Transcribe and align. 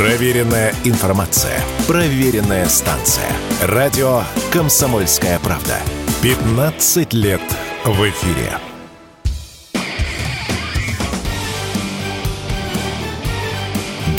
Проверенная 0.00 0.72
информация. 0.84 1.60
Проверенная 1.86 2.66
станция. 2.70 3.30
Радио 3.60 4.22
«Комсомольская 4.50 5.38
правда». 5.40 5.76
15 6.22 7.12
лет 7.12 7.42
в 7.84 8.08
эфире. 8.08 8.50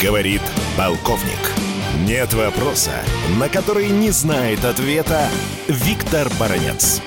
Говорит 0.00 0.42
полковник. 0.76 1.50
Нет 2.06 2.32
вопроса, 2.32 2.92
на 3.40 3.48
который 3.48 3.88
не 3.88 4.12
знает 4.12 4.64
ответа 4.64 5.26
Виктор 5.66 6.28
Баранец 6.38 7.02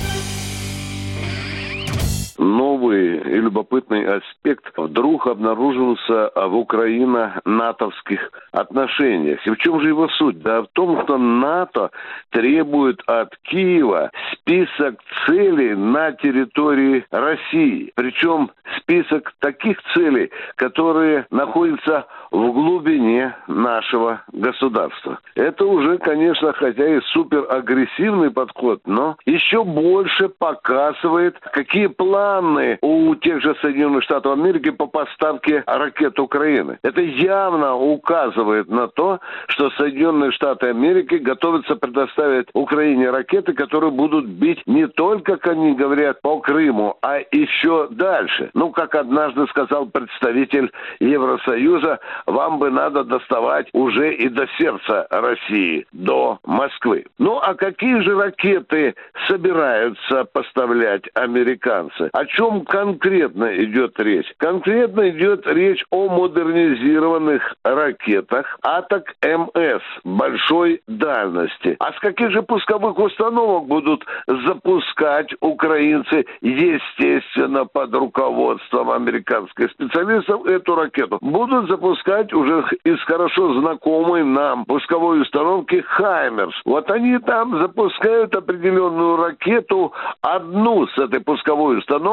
новый 2.45 3.17
и 3.17 3.39
любопытный 3.41 4.05
аспект 4.05 4.71
вдруг 4.77 5.27
обнаружился 5.27 6.31
в 6.35 6.55
украино-натовских 6.55 8.31
отношениях. 8.51 9.45
И 9.45 9.49
в 9.49 9.57
чем 9.57 9.81
же 9.81 9.89
его 9.89 10.07
суть? 10.09 10.41
Да 10.41 10.61
в 10.61 10.67
том, 10.73 11.01
что 11.03 11.17
НАТО 11.17 11.91
требует 12.29 13.01
от 13.07 13.35
Киева 13.43 14.11
список 14.33 14.99
целей 15.25 15.75
на 15.75 16.11
территории 16.11 17.05
России. 17.11 17.91
Причем 17.95 18.51
список 18.77 19.33
таких 19.39 19.77
целей, 19.93 20.29
которые 20.55 21.25
находятся 21.31 22.05
в 22.31 22.51
глубине 22.51 23.35
нашего 23.47 24.21
государства. 24.31 25.19
Это 25.35 25.65
уже, 25.65 25.97
конечно, 25.97 26.53
хотя 26.53 26.87
и 26.87 27.01
суперагрессивный 27.01 28.31
подход, 28.31 28.81
но 28.85 29.15
еще 29.25 29.63
больше 29.63 30.29
показывает, 30.29 31.39
какие 31.39 31.87
планы 31.87 32.34
у 32.81 33.15
тех 33.15 33.41
же 33.41 33.55
Соединенных 33.61 34.03
Штатов 34.03 34.33
Америки 34.33 34.69
по 34.71 34.87
поставке 34.87 35.63
ракет 35.65 36.19
Украины. 36.19 36.77
Это 36.83 37.01
явно 37.01 37.75
указывает 37.75 38.69
на 38.69 38.87
то, 38.87 39.19
что 39.47 39.69
Соединенные 39.71 40.31
Штаты 40.31 40.67
Америки 40.67 41.15
готовятся 41.15 41.75
предоставить 41.75 42.47
Украине 42.53 43.09
ракеты, 43.09 43.53
которые 43.53 43.91
будут 43.91 44.25
бить 44.25 44.61
не 44.65 44.87
только, 44.87 45.37
как 45.37 45.47
они 45.47 45.73
говорят, 45.73 46.21
по 46.21 46.39
Крыму, 46.39 46.97
а 47.01 47.19
еще 47.31 47.87
дальше. 47.89 48.49
Ну, 48.53 48.71
как 48.71 48.95
однажды 48.95 49.45
сказал 49.47 49.85
представитель 49.87 50.71
Евросоюза, 50.99 51.99
вам 52.25 52.59
бы 52.59 52.69
надо 52.69 53.03
доставать 53.03 53.67
уже 53.73 54.13
и 54.13 54.29
до 54.29 54.47
сердца 54.57 55.07
России, 55.09 55.85
до 55.91 56.39
Москвы. 56.45 57.05
Ну, 57.17 57.37
а 57.37 57.53
какие 57.55 57.99
же 57.99 58.15
ракеты 58.15 58.95
собираются 59.27 60.25
поставлять 60.25 61.03
американцы? 61.13 62.09
О 62.25 62.27
чем 62.27 62.65
конкретно 62.65 63.55
идет 63.63 63.99
речь? 63.99 64.25
Конкретно 64.37 65.09
идет 65.11 65.45
речь 65.45 65.85
о 65.91 66.09
модернизированных 66.09 67.53
ракетах 67.63 68.57
Атак 68.63 69.13
МС 69.23 69.83
большой 70.03 70.81
дальности. 70.87 71.75
А 71.79 71.93
с 71.93 71.99
каких 71.99 72.31
же 72.31 72.41
пусковых 72.41 72.97
установок 72.97 73.67
будут 73.67 74.03
запускать 74.27 75.35
украинцы, 75.39 76.25
естественно, 76.41 77.65
под 77.65 77.93
руководством 77.93 78.89
американских 78.89 79.69
специалистов 79.69 80.47
эту 80.47 80.73
ракету? 80.73 81.19
Будут 81.21 81.69
запускать 81.69 82.33
уже 82.33 82.65
из 82.83 82.99
хорошо 83.03 83.59
знакомой 83.61 84.23
нам 84.23 84.65
пусковой 84.65 85.21
установки 85.21 85.83
«Хаймерс». 85.85 86.59
Вот 86.65 86.89
они 86.89 87.19
там 87.19 87.59
запускают 87.61 88.35
определенную 88.35 89.17
ракету, 89.17 89.93
одну 90.21 90.87
с 90.87 90.97
этой 90.97 91.19
пусковой 91.19 91.77
установкой, 91.77 92.04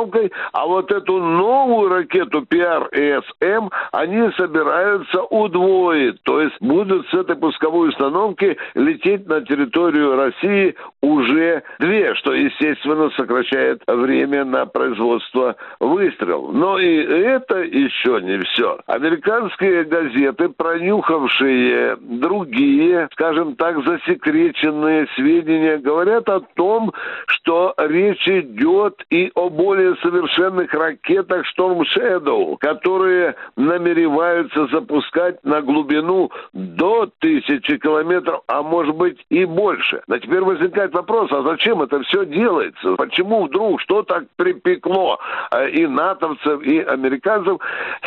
а 0.52 0.66
вот 0.66 0.90
эту 0.90 1.18
новую 1.18 1.88
ракету 1.88 2.42
PRSM 2.42 3.70
они 3.92 4.30
собираются 4.36 5.22
удвоить. 5.24 6.22
То 6.22 6.40
есть 6.40 6.56
будут 6.60 7.06
с 7.08 7.14
этой 7.14 7.36
пусковой 7.36 7.90
установки 7.90 8.56
лететь 8.74 9.26
на 9.26 9.42
территорию 9.42 10.16
России 10.16 10.74
уже 11.00 11.62
две, 11.78 12.14
что, 12.14 12.32
естественно, 12.32 13.10
сокращает 13.16 13.82
время 13.86 14.44
на 14.44 14.66
производство 14.66 15.56
выстрелов. 15.80 16.54
Но 16.54 16.78
и 16.78 16.96
это 16.96 17.58
еще 17.58 18.20
не 18.22 18.38
все. 18.38 18.78
Американские 18.86 19.84
газеты, 19.84 20.48
пронюхавшие 20.48 21.96
другие, 22.00 23.08
скажем 23.12 23.56
так, 23.56 23.84
засекреченные 23.84 25.06
сведения, 25.16 25.78
говорят 25.78 26.28
о 26.28 26.40
том, 26.54 26.92
что 27.26 27.74
речь 27.78 28.26
идет 28.28 29.04
и 29.10 29.30
о 29.34 29.50
более 29.50 29.81
совершенных 30.02 30.72
ракетах 30.72 31.44
Storm 31.56 31.82
Shadow, 31.94 32.56
которые 32.58 33.34
намереваются 33.56 34.66
запускать 34.66 35.42
на 35.44 35.60
глубину 35.62 36.30
до 36.52 37.10
тысячи 37.18 37.76
километров, 37.78 38.42
а 38.46 38.62
может 38.62 38.94
быть 38.94 39.18
и 39.28 39.44
больше. 39.44 40.02
Но 40.06 40.18
теперь 40.18 40.40
возникает 40.40 40.92
вопрос, 40.94 41.30
а 41.32 41.42
зачем 41.42 41.82
это 41.82 42.00
все 42.02 42.24
делается? 42.26 42.94
Почему 42.96 43.46
вдруг 43.46 43.80
что 43.80 44.02
так 44.02 44.24
припекло 44.36 45.18
э, 45.50 45.70
и 45.70 45.86
натовцев, 45.86 46.62
и 46.62 46.80
американцев? 46.80 47.58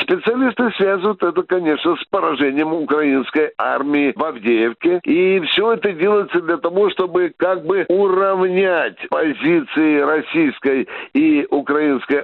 Специалисты 0.01 0.71
связывают 0.77 1.23
это, 1.23 1.43
конечно, 1.43 1.95
с 1.95 2.03
поражением 2.05 2.73
украинской 2.73 3.51
армии 3.57 4.13
в 4.15 4.23
Авдеевке. 4.23 4.99
И 5.03 5.39
все 5.41 5.73
это 5.73 5.91
делается 5.91 6.41
для 6.41 6.57
того, 6.57 6.89
чтобы 6.89 7.33
как 7.37 7.65
бы 7.65 7.85
уравнять 7.89 8.97
позиции 9.09 9.99
российской 9.99 10.87
и 11.13 11.47
украинской 11.49 11.64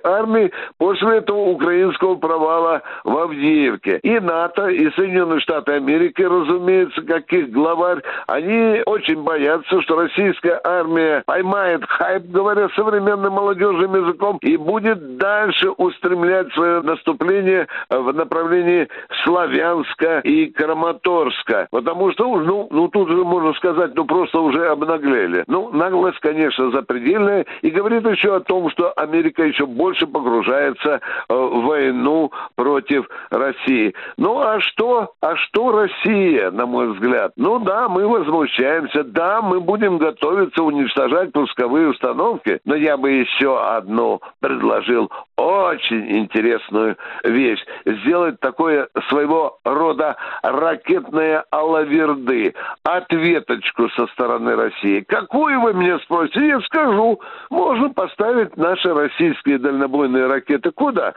армии 0.03 0.51
после 0.77 1.17
этого 1.17 1.39
украинского 1.49 2.15
провала 2.15 2.81
в 3.03 3.17
Авдеевке. 3.17 3.99
И 4.03 4.19
НАТО, 4.19 4.67
и 4.67 4.89
Соединенные 4.91 5.39
Штаты 5.39 5.73
Америки, 5.73 6.21
разумеется, 6.21 7.01
как 7.01 7.31
их 7.33 7.51
главарь, 7.51 8.01
они 8.27 8.81
очень 8.85 9.23
боятся, 9.23 9.81
что 9.81 9.95
российская 9.95 10.59
армия 10.63 11.23
поймает 11.25 11.83
хайп, 11.85 12.23
говоря 12.27 12.69
современным 12.75 13.33
молодежным 13.33 13.95
языком, 13.95 14.37
и 14.41 14.57
будет 14.57 15.17
дальше 15.17 15.69
устремлять 15.71 16.51
свое 16.53 16.81
наступление 16.81 17.67
в 17.89 18.11
направлении 18.13 18.87
Славянска 19.23 20.19
и 20.19 20.47
Краматорска. 20.47 21.67
Потому 21.71 22.11
что, 22.11 22.25
ну, 22.39 22.67
ну 22.71 22.87
тут 22.87 23.09
же 23.09 23.23
можно 23.23 23.53
сказать, 23.53 23.95
ну 23.95 24.05
просто 24.05 24.39
уже 24.39 24.67
обнаглели. 24.67 25.43
Ну, 25.47 25.71
наглость, 25.71 26.19
конечно, 26.19 26.71
запредельная. 26.71 27.45
И 27.61 27.69
говорит 27.69 28.05
еще 28.07 28.35
о 28.35 28.39
том, 28.39 28.69
что 28.69 28.91
Америка 28.93 29.30
еще 29.39 29.65
больше 29.65 30.07
погружается 30.07 30.99
э, 31.29 31.33
в 31.33 31.63
войну 31.63 32.31
против 32.55 33.07
России. 33.29 33.93
Ну, 34.17 34.39
а 34.39 34.59
что? 34.59 35.13
А 35.21 35.35
что 35.35 35.71
Россия, 35.71 36.51
на 36.51 36.65
мой 36.65 36.93
взгляд? 36.93 37.33
Ну 37.35 37.59
да, 37.59 37.87
мы 37.89 38.07
возмущаемся, 38.07 39.03
да, 39.03 39.41
мы 39.41 39.59
будем 39.59 39.97
готовиться 39.97 40.63
уничтожать 40.63 41.31
пусковые 41.31 41.89
установки, 41.89 42.59
но 42.65 42.75
я 42.75 42.97
бы 42.97 43.11
еще 43.11 43.59
одну 43.59 44.21
предложил 44.39 45.11
очень 45.37 46.19
интересную 46.19 46.97
вещь. 47.23 47.63
Сделать 47.85 48.39
такое 48.39 48.87
своего 49.09 49.59
рода 49.63 50.15
ракетные 50.43 51.43
алаверды, 51.49 52.53
ответочку 52.83 53.89
со 53.89 54.07
стороны 54.07 54.55
России. 54.55 55.01
Какую 55.01 55.61
вы 55.61 55.73
меня 55.73 55.99
спросите? 55.99 56.47
Я 56.47 56.59
скажу. 56.61 57.19
Можно 57.49 57.89
поставить 57.89 58.55
наши 58.57 58.93
российские 59.21 59.59
дальнобойные 59.59 60.27
ракеты 60.27 60.71
куда? 60.71 61.13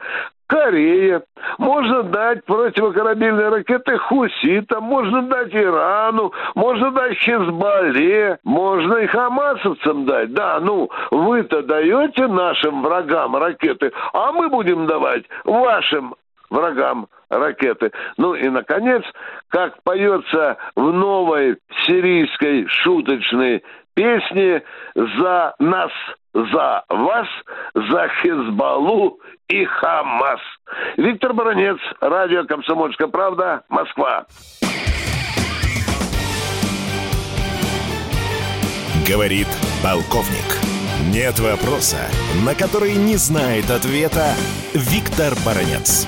Корея. 0.47 1.23
Можно 1.57 2.03
дать 2.03 2.45
противокорабельные 2.45 3.49
ракеты 3.49 3.97
хуситам, 3.97 4.83
можно 4.83 5.23
дать 5.23 5.53
Ирану, 5.55 6.31
можно 6.53 6.91
дать 6.91 7.17
Хизбалле, 7.17 8.37
можно 8.43 8.97
и 8.97 9.07
хамасовцам 9.07 10.05
дать. 10.05 10.33
Да, 10.33 10.59
ну, 10.59 10.89
вы-то 11.09 11.63
даете 11.63 12.27
нашим 12.27 12.83
врагам 12.83 13.35
ракеты, 13.35 13.91
а 14.13 14.31
мы 14.31 14.49
будем 14.49 14.85
давать 14.85 15.23
вашим 15.45 16.13
врагам 16.51 17.07
ракеты. 17.29 17.91
Ну 18.17 18.35
и, 18.35 18.47
наконец, 18.49 19.03
как 19.49 19.81
поется 19.81 20.57
в 20.75 20.91
новой 20.91 21.57
сирийской 21.87 22.67
шуточной 22.67 23.63
песне 23.95 24.61
«За 24.93 25.55
нас 25.59 25.91
за 26.35 26.83
вас, 26.89 27.27
за 27.73 28.09
Хизбаллу 28.21 29.19
и 29.47 29.63
Хамас. 29.65 30.39
Виктор 30.97 31.33
Баранец, 31.33 31.77
радио 32.01 32.45
«Комсомольская 32.45 33.07
правда», 33.07 33.63
Москва. 33.69 34.25
Говорит 39.07 39.47
полковник. 39.83 40.59
Нет 41.13 41.39
вопроса, 41.39 42.09
на 42.45 42.55
который 42.55 42.95
не 42.95 43.15
знает 43.15 43.69
ответа 43.69 44.33
Виктор 44.73 45.33
Баранец. 45.45 46.07